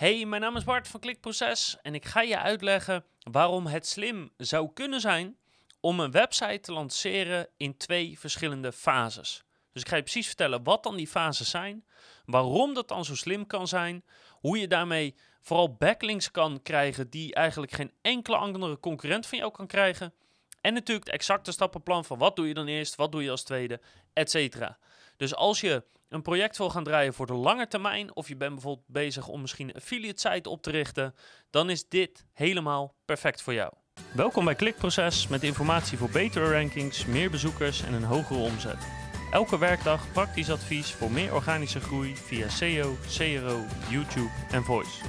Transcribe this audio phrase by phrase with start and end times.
[0.00, 4.30] Hey, mijn naam is Bart van Klikproces en ik ga je uitleggen waarom het slim
[4.36, 5.36] zou kunnen zijn
[5.80, 9.44] om een website te lanceren in twee verschillende fases.
[9.72, 11.84] Dus ik ga je precies vertellen wat dan die fases zijn,
[12.24, 17.34] waarom dat dan zo slim kan zijn, hoe je daarmee vooral backlinks kan krijgen die
[17.34, 20.14] eigenlijk geen enkele andere concurrent van jou kan krijgen.
[20.60, 23.42] En natuurlijk het exacte stappenplan van wat doe je dan eerst, wat doe je als
[23.42, 23.80] tweede,
[24.12, 24.66] etc.
[25.16, 28.52] Dus als je een project wil gaan draaien voor de lange termijn, of je bent
[28.52, 31.14] bijvoorbeeld bezig om misschien een affiliate site op te richten,
[31.50, 33.72] dan is dit helemaal perfect voor jou.
[34.14, 38.86] Welkom bij Klikproces met informatie voor betere rankings, meer bezoekers en een hogere omzet.
[39.30, 45.04] Elke werkdag praktisch advies voor meer organische groei via SEO, CRO, YouTube en Voice.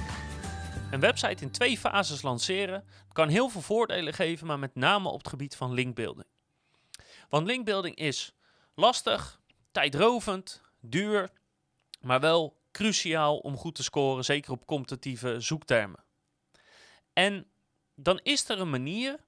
[0.90, 5.18] Een website in twee fases lanceren kan heel veel voordelen geven, maar met name op
[5.18, 6.26] het gebied van linkbuilding.
[7.28, 8.34] Want linkbuilding is
[8.74, 9.40] lastig,
[9.70, 11.30] tijdrovend, duur,
[12.00, 16.04] maar wel cruciaal om goed te scoren, zeker op competitieve zoektermen.
[17.12, 17.46] En
[17.94, 19.20] dan is er een manier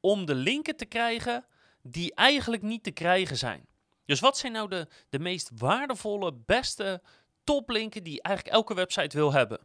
[0.00, 1.44] om de linken te krijgen
[1.82, 3.66] die eigenlijk niet te krijgen zijn.
[4.04, 7.02] Dus wat zijn nou de, de meest waardevolle, beste
[7.44, 9.60] toplinken die eigenlijk elke website wil hebben?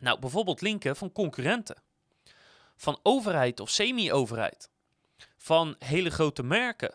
[0.00, 1.82] Nou, bijvoorbeeld linken van concurrenten,
[2.76, 4.70] van overheid of semi-overheid,
[5.36, 6.94] van hele grote merken,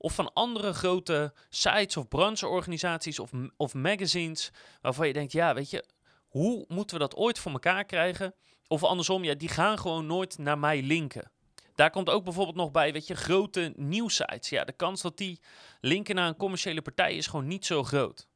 [0.00, 5.70] of van andere grote sites of brancheorganisaties of, of magazines waarvan je denkt, ja, weet
[5.70, 5.84] je,
[6.28, 8.34] hoe moeten we dat ooit voor elkaar krijgen?
[8.66, 11.30] Of andersom, ja, die gaan gewoon nooit naar mij linken.
[11.74, 14.48] Daar komt ook bijvoorbeeld nog bij, weet je, grote nieuwsites.
[14.48, 15.40] Ja, de kans dat die
[15.80, 18.28] linken naar een commerciële partij is gewoon niet zo groot.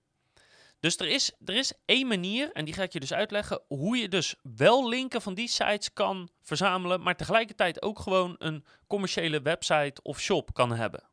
[0.80, 3.96] Dus er is, er is één manier, en die ga ik je dus uitleggen, hoe
[3.96, 9.42] je dus wel linken van die sites kan verzamelen, maar tegelijkertijd ook gewoon een commerciële
[9.42, 11.12] website of shop kan hebben.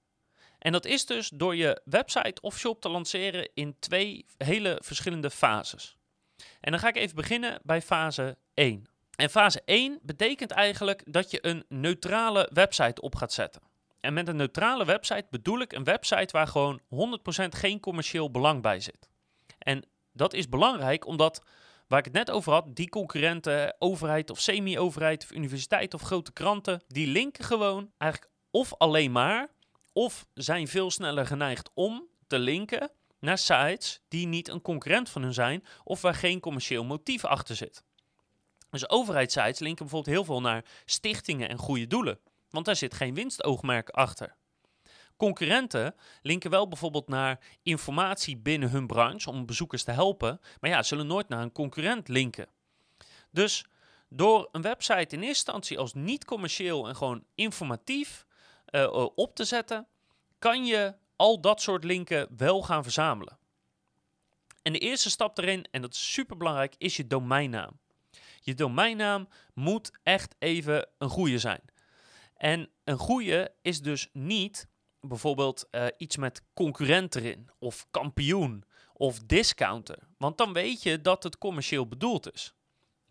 [0.61, 5.29] En dat is dus door je website of shop te lanceren in twee hele verschillende
[5.29, 5.97] fases.
[6.59, 8.89] En dan ga ik even beginnen bij fase 1.
[9.15, 13.61] En fase 1 betekent eigenlijk dat je een neutrale website op gaat zetten.
[13.99, 16.85] En met een neutrale website bedoel ik een website waar gewoon 100%
[17.49, 19.09] geen commercieel belang bij zit.
[19.59, 21.43] En dat is belangrijk omdat,
[21.87, 26.31] waar ik het net over had, die concurrenten, overheid of semi-overheid of universiteit of grote
[26.31, 29.49] kranten, die linken gewoon eigenlijk of alleen maar
[29.93, 35.21] of zijn veel sneller geneigd om te linken naar sites die niet een concurrent van
[35.21, 37.83] hun zijn of waar geen commercieel motief achter zit.
[38.69, 42.19] Dus overheidssites linken bijvoorbeeld heel veel naar stichtingen en goede doelen,
[42.49, 44.35] want daar zit geen winstoogmerk achter.
[45.17, 50.83] Concurrenten linken wel bijvoorbeeld naar informatie binnen hun branche om bezoekers te helpen, maar ja,
[50.83, 52.47] zullen nooit naar een concurrent linken.
[53.31, 53.65] Dus
[54.09, 58.25] door een website in eerste instantie als niet commercieel en gewoon informatief
[58.71, 59.87] uh, op te zetten,
[60.39, 63.37] kan je al dat soort linken wel gaan verzamelen.
[64.61, 67.79] En de eerste stap erin, en dat is super belangrijk, is je domeinnaam.
[68.41, 71.61] Je domeinnaam moet echt even een goede zijn.
[72.33, 74.67] En een goede is dus niet
[74.99, 79.97] bijvoorbeeld uh, iets met concurrent erin, of kampioen, of discounter.
[80.17, 82.53] Want dan weet je dat het commercieel bedoeld is.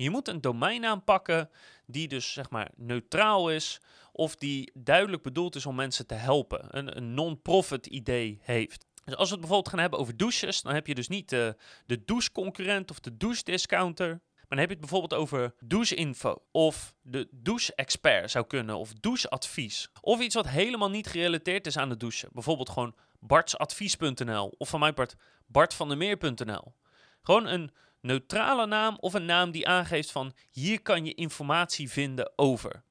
[0.03, 1.51] Je moet een domeinnaam pakken
[1.87, 3.81] die dus zeg maar neutraal is
[4.13, 6.67] of die duidelijk bedoeld is om mensen te helpen.
[6.71, 8.87] Een, een non-profit idee heeft.
[9.05, 11.57] Dus als we het bijvoorbeeld gaan hebben over douches, dan heb je dus niet de,
[11.87, 14.09] de doucheconcurrent of de douche-discounter.
[14.09, 19.89] Maar dan heb je het bijvoorbeeld over doucheinfo of de douche-expert zou kunnen of doucheadvies.
[20.01, 22.29] Of iets wat helemaal niet gerelateerd is aan de douche.
[22.33, 25.17] Bijvoorbeeld gewoon bartsadvies.nl of van mijn part
[25.47, 26.75] bartvandermeer.nl.
[27.23, 32.33] Gewoon een neutrale naam of een naam die aangeeft van hier kan je informatie vinden
[32.37, 32.83] over.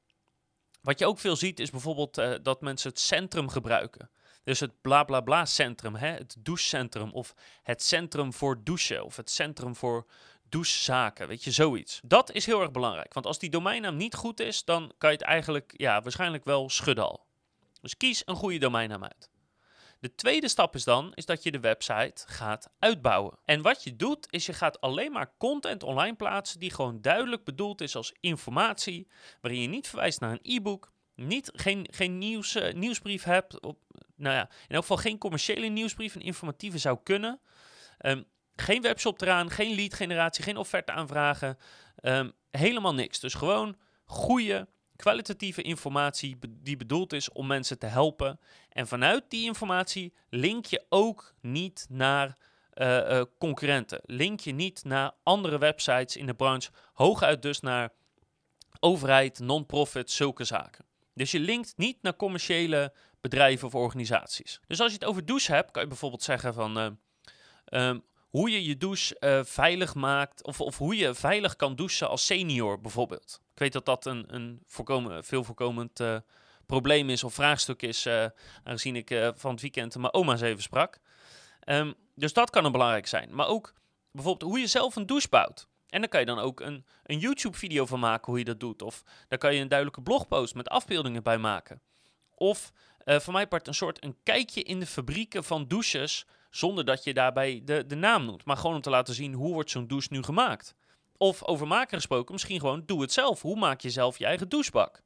[0.81, 4.09] Wat je ook veel ziet is bijvoorbeeld uh, dat mensen het centrum gebruiken.
[4.44, 6.08] Dus het bla bla bla centrum, hè?
[6.08, 7.34] het douchecentrum of
[7.64, 10.06] het centrum voor douchen of het centrum voor
[10.50, 12.00] douchezaken, weet je, zoiets.
[12.03, 15.18] Dat is heel erg belangrijk, want als die domeinnaam niet goed is, dan kan je
[15.18, 17.25] het eigenlijk ja, waarschijnlijk wel schudden al.
[17.81, 19.30] Dus kies een goede domeinnaam uit.
[20.00, 23.38] De tweede stap is dan is dat je de website gaat uitbouwen.
[23.46, 27.44] En wat je doet is je gaat alleen maar content online plaatsen die gewoon duidelijk
[27.44, 29.07] bedoeld is als informatie,
[29.42, 33.80] waarin je niet verwijst naar een e-book, niet, geen, geen nieuws, uh, nieuwsbrief hebt, op,
[34.16, 37.40] nou ja, in elk geval geen commerciële nieuwsbrief, een informatieve zou kunnen.
[38.00, 38.25] Um,
[38.56, 41.57] geen webshop eraan, geen lead generatie, geen offerte aanvragen,
[42.02, 43.19] um, helemaal niks.
[43.19, 44.68] Dus gewoon goede
[45.00, 48.40] kwalitatieve informatie die bedoeld is om mensen te helpen.
[48.69, 52.38] En vanuit die informatie link je ook niet naar
[52.74, 54.01] uh, uh, concurrenten.
[54.06, 56.72] Link je niet naar andere websites in de branche.
[56.94, 57.90] Hooguit dus naar
[58.80, 60.86] overheid, non-profit, zulke zaken.
[61.13, 64.60] Dus je linkt niet naar commerciële bedrijven of organisaties.
[64.68, 66.78] Dus als je het over douche hebt, kan je bijvoorbeeld zeggen van...
[66.78, 71.75] Uh, um, hoe je je douche eh, veilig maakt, of, of hoe je veilig kan
[71.75, 73.42] douchen als senior bijvoorbeeld.
[73.59, 76.17] Ik weet dat dat een, een voorkomen, veel voorkomend uh,
[76.65, 78.25] probleem is of vraagstuk is, uh,
[78.63, 81.00] aangezien ik van het weekend mijn oma's even sprak.
[81.65, 83.35] Um, dus dat kan een belangrijk zijn.
[83.35, 83.73] Maar ook
[84.11, 85.67] bijvoorbeeld hoe je zelf een douche bouwt.
[85.89, 88.81] En daar kan je dan ook een, een YouTube-video van maken hoe je dat doet.
[88.81, 91.81] Of daar kan je een duidelijke blogpost met afbeeldingen bij maken.
[92.35, 92.71] Of
[93.06, 96.25] uh, voor mij part een soort een kijkje in de fabrieken van douches.
[96.50, 98.45] Zonder dat je daarbij de, de naam noemt.
[98.45, 100.75] Maar gewoon om te laten zien hoe wordt zo'n douche nu gemaakt.
[101.21, 103.42] Of over maken gesproken, misschien gewoon doe het zelf.
[103.42, 105.01] Hoe maak je zelf je eigen douchebak?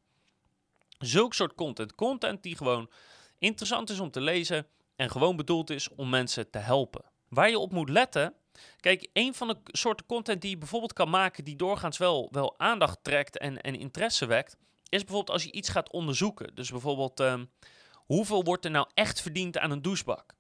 [1.00, 1.96] Zulk soort content.
[1.96, 2.90] Content die gewoon
[3.38, 7.04] interessant is om te lezen en gewoon bedoeld is om mensen te helpen.
[7.30, 8.34] Waar je op moet letten.
[8.80, 12.60] Kijk, een van de soorten content die je bijvoorbeeld kan maken, die doorgaans wel, wel
[12.60, 14.58] aandacht trekt en, en interesse wekt,
[14.90, 16.56] is bijvoorbeeld als je iets gaat onderzoeken.
[16.56, 17.52] Dus bijvoorbeeld, um,
[17.94, 20.34] hoeveel wordt er nou echt verdiend aan een douchebak?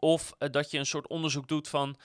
[0.00, 1.98] Of uh, dat je een soort onderzoek doet van uh,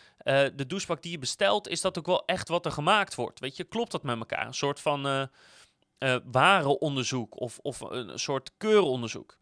[0.55, 3.39] de douchebak die je bestelt, is dat ook wel echt wat er gemaakt wordt?
[3.39, 4.47] Weet je, klopt dat met elkaar?
[4.47, 9.37] Een soort van uh, warenonderzoek of, of een soort keuronderzoek.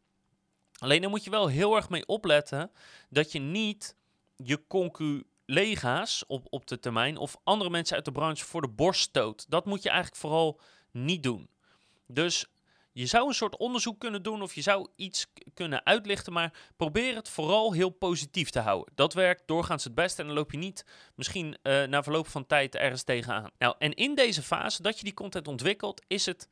[0.77, 2.71] Alleen daar moet je wel heel erg mee opletten
[3.09, 3.95] dat je niet
[4.35, 9.01] je conculega's op, op de termijn of andere mensen uit de branche voor de borst
[9.01, 9.45] stoot.
[9.49, 10.59] Dat moet je eigenlijk vooral
[10.91, 11.49] niet doen.
[12.07, 12.52] Dus
[12.93, 17.15] je zou een soort onderzoek kunnen doen of je zou iets kunnen uitlichten, maar probeer
[17.15, 18.93] het vooral heel positief te houden.
[18.95, 20.85] Dat werkt doorgaans het beste en dan loop je niet
[21.15, 23.49] misschien uh, na verloop van tijd ergens tegenaan.
[23.57, 26.49] Nou, en in deze fase dat je die content ontwikkelt, is het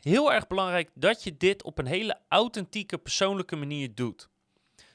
[0.00, 4.28] heel erg belangrijk dat je dit op een hele authentieke, persoonlijke manier doet.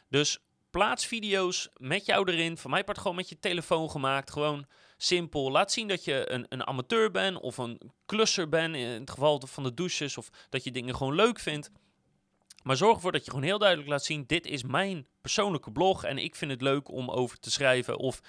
[0.09, 2.57] Dus plaats video's met jou erin.
[2.57, 4.31] Van mij part gewoon met je telefoon gemaakt.
[4.31, 4.65] Gewoon
[4.97, 5.51] simpel.
[5.51, 8.75] Laat zien dat je een, een amateur bent of een klusser bent.
[8.75, 10.17] In het geval van de douches.
[10.17, 11.71] Of dat je dingen gewoon leuk vindt.
[12.63, 16.03] Maar zorg ervoor dat je gewoon heel duidelijk laat zien: dit is mijn persoonlijke blog
[16.03, 17.97] en ik vind het leuk om over te schrijven.
[17.97, 18.21] Of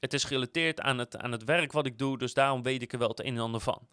[0.00, 2.92] het is gerelateerd aan het, aan het werk wat ik doe, dus daarom weet ik
[2.92, 3.88] er wel het een en ander van.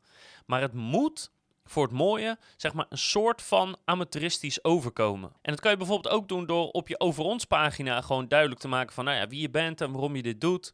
[0.46, 1.31] Maar het moet
[1.66, 5.30] voor het mooie, zeg maar, een soort van amateuristisch overkomen.
[5.42, 8.62] En dat kan je bijvoorbeeld ook doen door op je over ons pagina gewoon duidelijk
[8.62, 10.74] te maken van, nou ja, wie je bent en waarom je dit doet.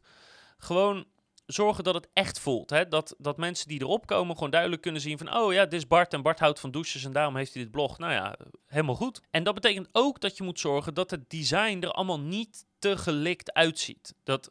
[0.58, 1.06] Gewoon
[1.46, 2.70] zorgen dat het echt voelt.
[2.70, 2.88] Hè?
[2.88, 5.36] Dat, dat mensen die erop komen gewoon duidelijk kunnen zien van...
[5.36, 7.72] oh ja, dit is Bart en Bart houdt van douches en daarom heeft hij dit
[7.72, 7.98] blog.
[7.98, 8.36] Nou ja,
[8.66, 9.20] helemaal goed.
[9.30, 12.98] En dat betekent ook dat je moet zorgen dat het design er allemaal niet te
[12.98, 14.14] gelikt uitziet.
[14.24, 14.50] Dat,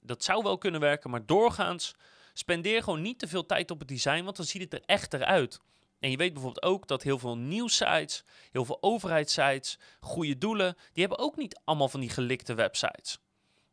[0.00, 1.94] dat zou wel kunnen werken, maar doorgaans
[2.32, 4.24] spendeer gewoon niet te veel tijd op het design...
[4.24, 5.60] want dan ziet het er echter uit.
[6.02, 11.06] En je weet bijvoorbeeld ook dat heel veel nieuwsites, heel veel overheidssites, goede doelen, die
[11.06, 13.18] hebben ook niet allemaal van die gelikte websites.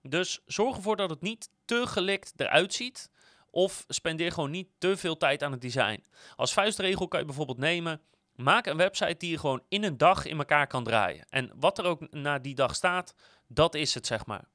[0.02, 3.12] Dus zorg ervoor dat het niet te gelikt eruit ziet.
[3.52, 6.04] Of spendeer gewoon niet te veel tijd aan het design.
[6.36, 8.02] Als vuistregel kan je bijvoorbeeld nemen.
[8.36, 11.26] Maak een website die je gewoon in een dag in elkaar kan draaien.
[11.30, 13.14] En wat er ook na die dag staat,
[13.48, 14.48] dat is het zeg maar.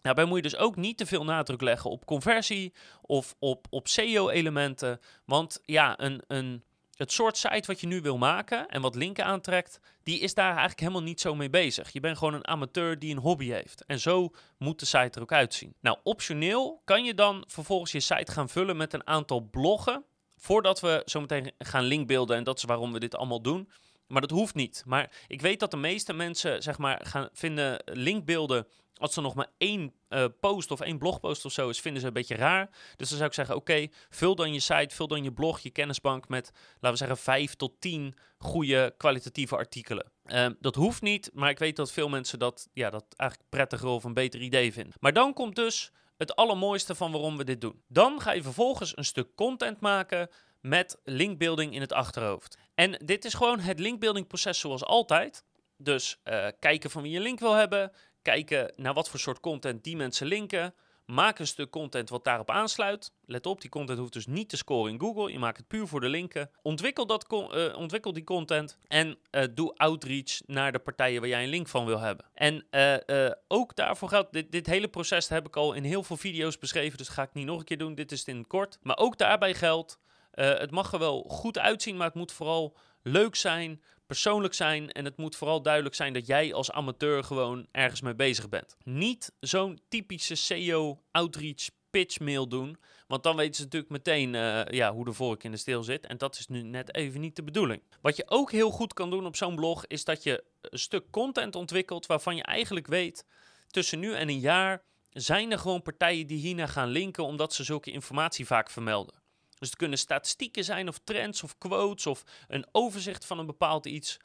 [0.00, 3.88] Daarbij moet je dus ook niet te veel nadruk leggen op conversie of op, op
[3.88, 5.00] SEO-elementen.
[5.24, 6.62] Want ja, een, een
[6.98, 10.50] het soort site wat je nu wil maken en wat linken aantrekt, die is daar
[10.50, 11.92] eigenlijk helemaal niet zo mee bezig.
[11.92, 13.84] Je bent gewoon een amateur die een hobby heeft.
[13.84, 15.74] En zo moet de site er ook uitzien.
[15.80, 20.04] Nou, optioneel kan je dan vervolgens je site gaan vullen met een aantal bloggen.
[20.36, 23.70] Voordat we zo meteen gaan linkbeelden, en dat is waarom we dit allemaal doen.
[24.06, 24.82] Maar dat hoeft niet.
[24.86, 28.66] Maar ik weet dat de meeste mensen, zeg maar, gaan vinden linkbeelden
[28.98, 32.06] als er nog maar één uh, post of één blogpost of zo is, vinden ze
[32.06, 32.68] een beetje raar.
[32.96, 35.70] Dus dan zou ik zeggen, oké, vul dan je site, vul dan je blog, je
[35.70, 40.12] kennisbank met, laten we zeggen, vijf tot tien goede kwalitatieve artikelen.
[40.24, 43.88] Uh, dat hoeft niet, maar ik weet dat veel mensen dat, ja, dat eigenlijk prettiger
[43.88, 44.94] of een beter idee vinden.
[45.00, 47.82] Maar dan komt dus het allermooiste van waarom we dit doen.
[47.88, 50.28] Dan ga je vervolgens een stuk content maken
[50.60, 52.58] met linkbuilding in het achterhoofd.
[52.74, 55.44] En dit is gewoon het linkbuilding proces zoals altijd.
[55.76, 57.92] Dus uh, kijken van wie je link wil hebben,
[58.28, 60.74] kijken naar wat voor soort content die mensen linken.
[61.06, 63.12] Maak een stuk content wat daarop aansluit.
[63.24, 65.32] Let op, die content hoeft dus niet te scoren in Google.
[65.32, 66.50] Je maakt het puur voor de linken.
[66.62, 71.42] Ontwikkel, dat uh, ontwikkel die content en uh, doe outreach naar de partijen waar jij
[71.42, 72.26] een link van wil hebben.
[72.34, 76.16] En uh, ook daarvoor geldt, dit, dit hele proces heb ik al in heel veel
[76.16, 77.94] video's beschreven, dus ga ik niet nog een keer doen.
[77.94, 78.78] Dit is in het kort.
[78.82, 79.98] Maar ook daarbij geldt,
[80.30, 85.04] het mag er wel goed uitzien, maar het moet vooral leuk zijn, persoonlijk zijn en
[85.04, 88.76] het moet vooral duidelijk zijn dat jij als amateur gewoon ergens mee bezig bent.
[88.84, 94.64] Niet zo'n typische SEO outreach pitch mail doen, want dan weten ze natuurlijk meteen uh,
[94.64, 97.36] ja, hoe de vork in de steel zit en dat is nu net even niet
[97.36, 97.82] de bedoeling.
[98.00, 101.10] Wat je ook heel goed kan doen op zo'n blog is dat je een stuk
[101.10, 103.24] content ontwikkelt waarvan je eigenlijk weet
[103.66, 107.64] tussen nu en een jaar zijn er gewoon partijen die hiernaar gaan linken omdat ze
[107.64, 109.17] zulke informatie vaak vermelden.
[109.58, 113.86] Dus het kunnen statistieken zijn of trends of quotes of een overzicht van een bepaald
[113.86, 114.16] iets.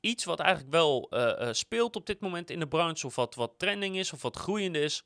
[0.00, 3.34] Iets wat eigenlijk wel uh, uh, speelt op dit moment in de branche of wat,
[3.34, 5.04] wat trending is of wat groeiend is.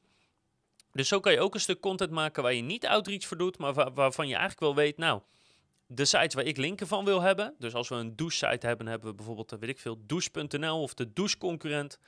[0.92, 3.58] Dus zo kan je ook een stuk content maken waar je niet outreach voor doet,
[3.58, 5.20] maar waarvan je eigenlijk wel weet, nou,
[5.86, 7.54] de sites waar ik linken van wil hebben.
[7.58, 11.12] Dus als we een douche-site hebben, hebben we bijvoorbeeld, weet ik veel, douche.nl of de
[11.12, 11.98] doucheconcurrent.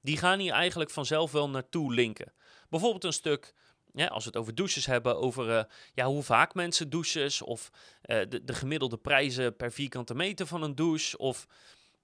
[0.00, 2.32] Die gaan hier eigenlijk vanzelf wel naartoe linken.
[2.68, 3.54] Bijvoorbeeld een stuk
[3.92, 5.62] ja, als we het over douches hebben, over uh,
[5.94, 10.62] ja, hoe vaak mensen douchen, of uh, de, de, gemiddelde prijzen per vierkante meter van
[10.62, 11.46] een douche, of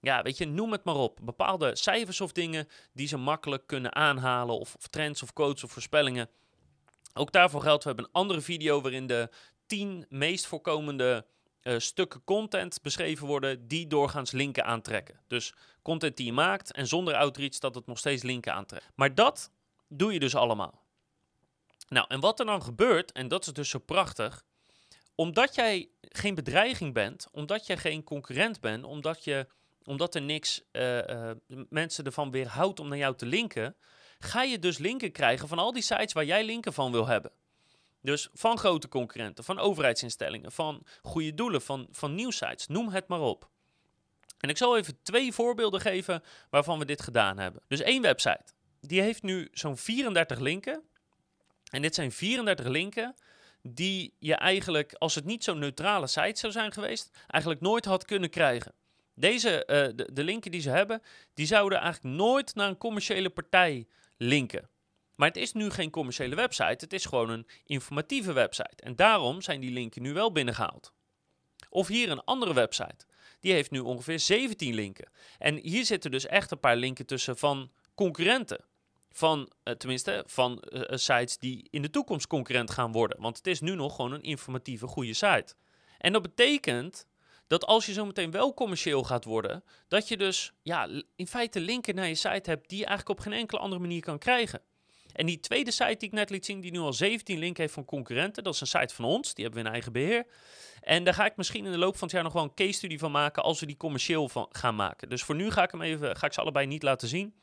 [0.01, 1.19] ja, weet je, noem het maar op.
[1.23, 5.71] Bepaalde cijfers of dingen die ze makkelijk kunnen aanhalen, of, of trends of quotes of
[5.71, 6.29] voorspellingen.
[7.15, 9.31] Ook daarvoor geldt, we hebben een andere video waarin de
[9.67, 11.27] 10 meest voorkomende
[11.63, 15.21] uh, stukken content beschreven worden die doorgaans linken aantrekken.
[15.27, 18.89] Dus content die je maakt en zonder outreach dat het nog steeds linken aantrekt.
[18.95, 19.51] Maar dat
[19.89, 20.87] doe je dus allemaal.
[21.89, 24.45] Nou, en wat er dan gebeurt, en dat is dus zo prachtig,
[25.15, 29.47] omdat jij geen bedreiging bent, omdat jij geen concurrent bent, omdat, je,
[29.85, 31.31] omdat er niks uh, uh,
[31.69, 33.77] mensen ervan weerhoudt om naar jou te linken,
[34.19, 37.33] ga je dus linken krijgen van al die sites waar jij linken van wil hebben.
[38.03, 43.21] Dus van grote concurrenten, van overheidsinstellingen, van goede doelen, van, van nieuwsites, noem het maar
[43.21, 43.49] op.
[44.39, 47.63] En ik zal even twee voorbeelden geven waarvan we dit gedaan hebben.
[47.69, 50.83] Dus één website, die heeft nu zo'n 34 linken.
[51.71, 53.15] En dit zijn 34 linken
[53.63, 58.05] die je eigenlijk, als het niet zo'n neutrale site zou zijn geweest, eigenlijk nooit had
[58.05, 58.75] kunnen krijgen.
[59.15, 61.03] Deze, uh, de, de linken die ze hebben,
[61.35, 64.69] die zouden eigenlijk nooit naar een commerciële partij linken.
[65.15, 68.83] Maar het is nu geen commerciële website, het is gewoon een informatieve website.
[68.83, 70.93] En daarom zijn die linken nu wel binnengehaald.
[71.69, 73.07] Of hier een andere website.
[73.41, 75.11] Die heeft nu ongeveer 17 linken.
[75.39, 78.65] En hier zitten dus echt een paar linken tussen van concurrenten.
[79.11, 83.21] Van, uh, tenminste, van uh, sites die in de toekomst concurrent gaan worden.
[83.21, 85.55] Want het is nu nog gewoon een informatieve, goede site.
[85.99, 87.07] En dat betekent
[87.47, 91.61] dat als je zo meteen wel commercieel gaat worden, dat je dus ja, in feite
[91.61, 94.61] linken naar je site hebt die je eigenlijk op geen enkele andere manier kan krijgen.
[95.13, 97.75] En die tweede site die ik net liet zien, die nu al 17 linken heeft
[97.75, 100.27] van concurrenten, dat is een site van ons, die hebben we in eigen beheer.
[100.81, 102.73] En daar ga ik misschien in de loop van het jaar nog wel een case
[102.73, 105.09] studie van maken als we die commercieel gaan maken.
[105.09, 107.35] Dus voor nu ga ik hem even, ga ik ze allebei niet laten zien.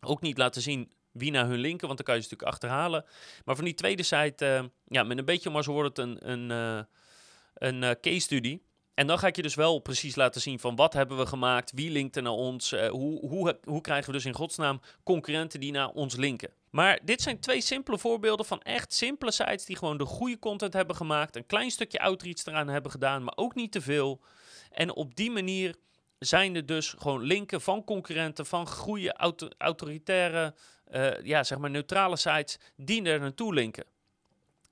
[0.00, 3.04] Ook niet laten zien wie naar hun linken, want dan kan je ze natuurlijk achterhalen.
[3.44, 6.30] Maar van die tweede site, uh, ja, met een beetje maar zo wordt het een,
[6.30, 6.82] een, uh,
[7.54, 8.62] een uh, case studie.
[8.94, 11.72] En dan ga ik je dus wel precies laten zien van wat hebben we gemaakt,
[11.74, 15.72] wie linkt er naar ons, hoe, hoe, hoe krijgen we dus in godsnaam concurrenten die
[15.72, 16.52] naar ons linken.
[16.70, 20.72] Maar dit zijn twee simpele voorbeelden van echt simpele sites die gewoon de goede content
[20.72, 24.20] hebben gemaakt, een klein stukje outreach eraan hebben gedaan, maar ook niet te veel.
[24.70, 25.76] En op die manier
[26.20, 30.54] zijn er dus gewoon linken van concurrenten, van goede auto autoritaire,
[30.92, 33.84] uh, ja, zeg maar neutrale sites die er naartoe linken.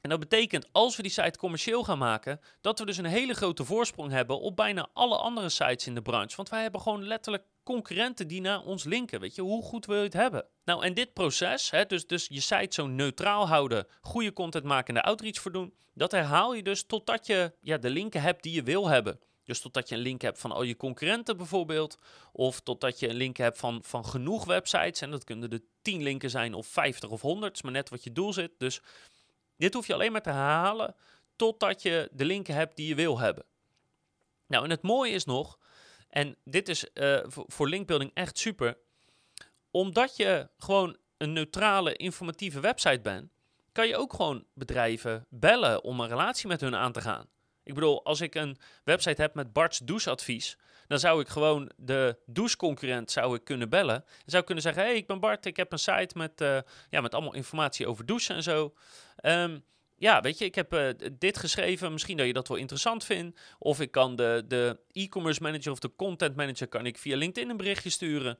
[0.00, 3.34] En dat betekent, als we die site commercieel gaan maken, dat we dus een hele
[3.34, 6.36] grote voorsprong hebben op bijna alle andere sites in de branche.
[6.36, 9.20] Want wij hebben gewoon letterlijk concurrenten die naar ons linken.
[9.20, 10.44] Weet je, hoe goed je het hebben?
[10.64, 14.94] Nou, en dit proces, hè, dus, dus je site zo neutraal houden, goede content maken
[14.94, 18.42] en de outreach voor doen, dat herhaal je dus totdat je ja, de linken hebt
[18.42, 19.20] die je wil hebben.
[19.48, 21.98] Dus totdat je een link hebt van al je concurrenten bijvoorbeeld.
[22.32, 25.00] Of totdat je een link hebt van, van genoeg websites.
[25.00, 27.54] En dat kunnen er 10 linken zijn of 50 of 100.
[27.54, 28.52] is maar net wat je doel zit.
[28.58, 28.80] Dus
[29.56, 30.94] dit hoef je alleen maar te herhalen
[31.36, 33.44] totdat je de linken hebt die je wil hebben.
[34.46, 35.58] Nou, en het mooie is nog,
[36.08, 38.78] en dit is uh, voor linkbuilding echt super,
[39.70, 43.32] omdat je gewoon een neutrale, informatieve website bent,
[43.72, 47.28] kan je ook gewoon bedrijven bellen om een relatie met hun aan te gaan.
[47.68, 50.56] Ik bedoel, als ik een website heb met Bart's doucheadvies,
[50.86, 54.04] dan zou ik gewoon de doucheconcurrent zou ik kunnen bellen.
[54.04, 56.58] Dan zou kunnen zeggen, hey, ik ben Bart, ik heb een site met, uh,
[56.90, 58.74] ja, met allemaal informatie over douchen en zo.
[59.22, 59.64] Um,
[59.96, 61.92] ja, weet je, ik heb uh, dit geschreven.
[61.92, 63.40] Misschien dat je dat wel interessant vindt.
[63.58, 67.50] Of ik kan de, de e-commerce manager of de content manager kan ik via LinkedIn
[67.50, 68.38] een berichtje sturen.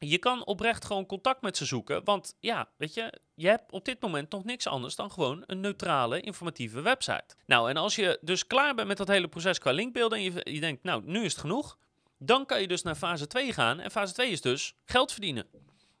[0.00, 2.04] Je kan oprecht gewoon contact met ze zoeken.
[2.04, 5.60] Want ja, weet je, je hebt op dit moment nog niks anders dan gewoon een
[5.60, 7.36] neutrale, informatieve website.
[7.46, 10.52] Nou, en als je dus klaar bent met dat hele proces qua linkbeelden en je,
[10.52, 11.78] je denkt, nou, nu is het genoeg.
[12.18, 13.80] Dan kan je dus naar fase 2 gaan.
[13.80, 15.46] En fase 2 is dus geld verdienen.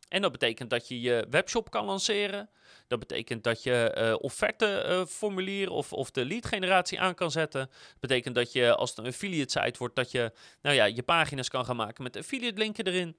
[0.08, 2.50] En dat betekent dat je je webshop kan lanceren.
[2.86, 7.60] Dat betekent dat je uh, offerteformulier uh, of, of de lead generatie aan kan zetten.
[7.60, 10.32] Dat betekent dat je, als het een affiliate site wordt, dat je
[10.62, 13.16] nou ja, je pagina's kan gaan maken met affiliate linken erin.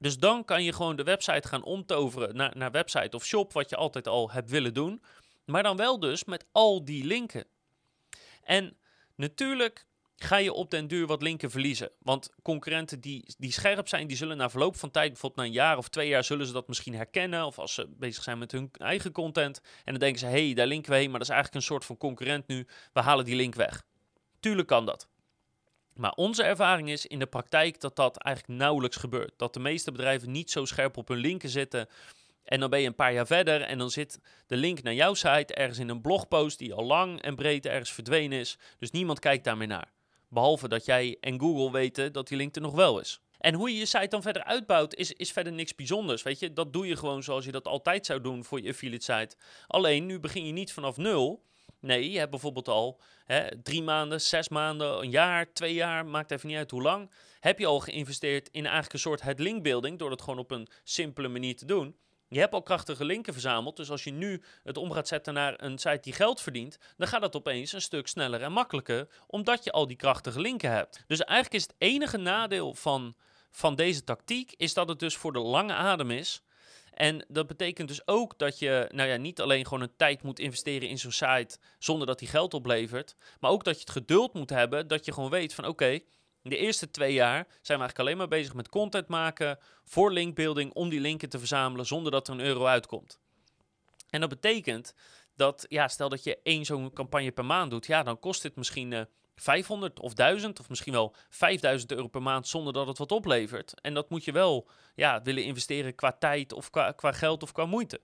[0.00, 3.70] Dus dan kan je gewoon de website gaan omtoveren naar, naar website of shop, wat
[3.70, 5.02] je altijd al hebt willen doen.
[5.44, 7.44] Maar dan wel dus met al die linken.
[8.42, 8.76] En
[9.14, 11.90] natuurlijk ga je op den duur wat linken verliezen.
[11.98, 15.64] Want concurrenten die, die scherp zijn, die zullen na verloop van tijd, bijvoorbeeld na een
[15.64, 17.44] jaar of twee jaar, zullen ze dat misschien herkennen.
[17.44, 19.60] Of als ze bezig zijn met hun eigen content.
[19.84, 21.70] En dan denken ze, hé, hey, daar linken we heen, maar dat is eigenlijk een
[21.70, 22.66] soort van concurrent nu.
[22.92, 23.84] We halen die link weg.
[24.40, 25.08] Tuurlijk kan dat.
[26.00, 29.32] Maar onze ervaring is in de praktijk dat dat eigenlijk nauwelijks gebeurt.
[29.36, 31.88] Dat de meeste bedrijven niet zo scherp op hun linken zitten
[32.44, 35.14] En dan ben je een paar jaar verder en dan zit de link naar jouw
[35.14, 38.58] site ergens in een blogpost die al lang en breed ergens verdwenen is.
[38.78, 39.92] Dus niemand kijkt daar meer naar.
[40.28, 43.20] Behalve dat jij en Google weten dat die link er nog wel is.
[43.38, 46.22] En hoe je je site dan verder uitbouwt, is, is verder niks bijzonders.
[46.22, 49.04] Weet je, dat doe je gewoon zoals je dat altijd zou doen voor je affiliate
[49.04, 49.36] site.
[49.66, 51.42] Alleen nu begin je niet vanaf nul.
[51.80, 56.30] Nee, je hebt bijvoorbeeld al hè, drie maanden, zes maanden, een jaar, twee jaar, maakt
[56.30, 57.10] even niet uit hoe lang.
[57.40, 61.28] Heb je al geïnvesteerd in eigenlijk een soort het door dat gewoon op een simpele
[61.28, 61.96] manier te doen.
[62.28, 65.54] Je hebt al krachtige linken verzameld, dus als je nu het om gaat zetten naar
[65.56, 69.64] een site die geld verdient, dan gaat het opeens een stuk sneller en makkelijker, omdat
[69.64, 71.04] je al die krachtige linken hebt.
[71.06, 73.14] Dus eigenlijk is het enige nadeel van,
[73.50, 76.42] van deze tactiek, is dat het dus voor de lange adem is.
[77.00, 80.38] En dat betekent dus ook dat je nou ja, niet alleen gewoon een tijd moet
[80.38, 84.34] investeren in zo'n site zonder dat die geld oplevert, maar ook dat je het geduld
[84.34, 86.00] moet hebben dat je gewoon weet van oké,
[86.42, 90.72] de eerste twee jaar zijn we eigenlijk alleen maar bezig met content maken voor linkbuilding
[90.72, 93.20] om die linken te verzamelen zonder dat er een euro uitkomt.
[94.10, 94.94] En dat betekent
[95.36, 98.56] dat, ja, stel dat je één zo'n campagne per maand doet, ja, dan kost dit
[98.56, 99.00] misschien uh,
[99.40, 103.80] 500 of 1000 of misschien wel 5000 euro per maand zonder dat het wat oplevert.
[103.80, 107.52] En dat moet je wel ja, willen investeren qua tijd of qua, qua geld of
[107.52, 108.00] qua moeite.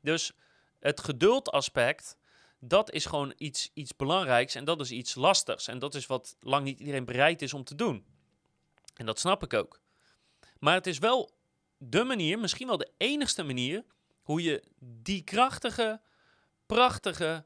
[0.00, 0.32] Dus
[0.78, 2.16] het geduldaspect,
[2.58, 5.68] dat is gewoon iets, iets belangrijks en dat is iets lastigs.
[5.68, 8.04] En dat is wat lang niet iedereen bereid is om te doen.
[8.94, 9.80] En dat snap ik ook.
[10.58, 11.30] Maar het is wel
[11.78, 13.84] de manier, misschien wel de enigste manier,
[14.22, 16.00] hoe je die krachtige,
[16.66, 17.44] prachtige,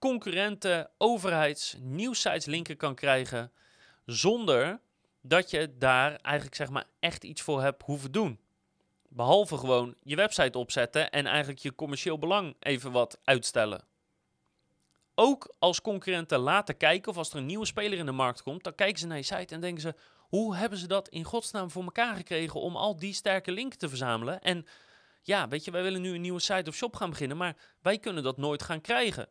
[0.00, 3.52] concurrente overheids nieuwsites linken kan krijgen
[4.06, 4.80] zonder
[5.22, 8.40] dat je daar eigenlijk zeg maar echt iets voor hebt hoeven doen.
[9.08, 13.84] Behalve gewoon je website opzetten en eigenlijk je commercieel belang even wat uitstellen.
[15.14, 18.64] Ook als concurrenten laten kijken of als er een nieuwe speler in de markt komt,
[18.64, 19.94] dan kijken ze naar je site en denken ze:
[20.28, 23.88] hoe hebben ze dat in godsnaam voor elkaar gekregen om al die sterke linken te
[23.88, 24.40] verzamelen?
[24.40, 24.66] En
[25.22, 27.98] ja, weet je, wij willen nu een nieuwe site of shop gaan beginnen, maar wij
[27.98, 29.28] kunnen dat nooit gaan krijgen.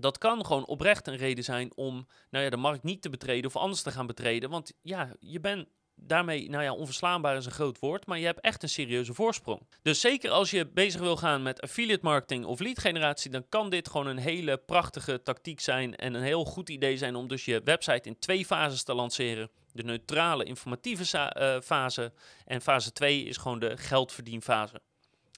[0.00, 3.46] Dat kan gewoon oprecht een reden zijn om nou ja, de markt niet te betreden
[3.46, 4.50] of anders te gaan betreden.
[4.50, 5.68] Want ja, je bent
[6.06, 9.60] daarmee, nou ja, onverslaanbaar is een groot woord, maar je hebt echt een serieuze voorsprong.
[9.82, 13.70] Dus zeker als je bezig wil gaan met affiliate marketing of lead generatie, dan kan
[13.70, 17.44] dit gewoon een hele prachtige tactiek zijn en een heel goed idee zijn om dus
[17.44, 19.50] je website in twee fases te lanceren.
[19.72, 22.12] De neutrale, informatieve uh, fase
[22.44, 24.80] en fase 2 is gewoon de geldverdienfase.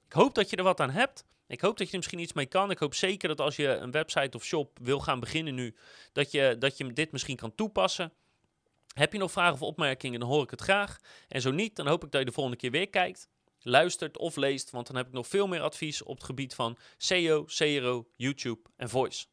[0.07, 1.25] Ik hoop dat je er wat aan hebt.
[1.53, 2.71] Ik hoop dat je er misschien iets mee kan.
[2.71, 5.75] Ik hoop zeker dat als je een website of shop wil gaan beginnen nu,
[6.13, 8.13] dat je, dat je dit misschien kan toepassen.
[8.95, 10.99] Heb je nog vragen of opmerkingen, dan hoor ik het graag.
[11.29, 14.37] En zo niet, dan hoop ik dat je de volgende keer weer kijkt, luistert of
[14.37, 18.09] leest, want dan heb ik nog veel meer advies op het gebied van SEO, CRO,
[18.17, 19.27] YouTube en Voice.